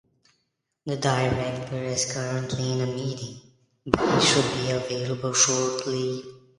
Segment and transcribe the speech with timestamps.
[0.87, 3.39] The director is currently in a meeting,
[3.85, 6.23] but he should be available shortly.